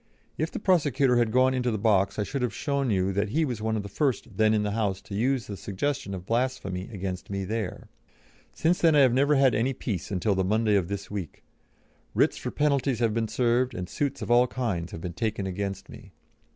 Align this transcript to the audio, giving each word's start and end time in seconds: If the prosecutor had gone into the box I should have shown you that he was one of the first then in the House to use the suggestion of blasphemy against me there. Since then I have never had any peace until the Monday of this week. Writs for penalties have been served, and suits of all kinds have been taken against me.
If 0.35 0.49
the 0.49 0.57
prosecutor 0.57 1.17
had 1.17 1.31
gone 1.31 1.53
into 1.53 1.69
the 1.69 1.77
box 1.77 2.17
I 2.17 2.23
should 2.23 2.41
have 2.41 2.55
shown 2.55 2.89
you 2.89 3.13
that 3.13 3.29
he 3.29 3.45
was 3.45 3.61
one 3.61 3.77
of 3.77 3.83
the 3.83 3.87
first 3.87 4.35
then 4.35 4.51
in 4.51 4.63
the 4.63 4.71
House 4.71 4.99
to 5.03 5.13
use 5.13 5.45
the 5.45 5.55
suggestion 5.55 6.15
of 6.15 6.25
blasphemy 6.25 6.89
against 6.91 7.29
me 7.29 7.45
there. 7.45 7.87
Since 8.51 8.81
then 8.81 8.95
I 8.95 9.01
have 9.01 9.13
never 9.13 9.35
had 9.35 9.53
any 9.53 9.73
peace 9.73 10.09
until 10.09 10.33
the 10.33 10.43
Monday 10.43 10.73
of 10.75 10.87
this 10.87 11.11
week. 11.11 11.43
Writs 12.15 12.37
for 12.37 12.49
penalties 12.49 12.97
have 12.97 13.13
been 13.13 13.27
served, 13.27 13.75
and 13.75 13.87
suits 13.87 14.23
of 14.23 14.31
all 14.31 14.47
kinds 14.47 14.91
have 14.91 15.01
been 15.01 15.13
taken 15.13 15.45
against 15.45 15.87
me. 15.87 16.13